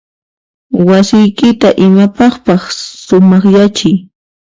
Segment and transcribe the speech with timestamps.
[0.87, 2.65] Wasiykita imapaqpas
[3.05, 3.95] sumaqyachiy.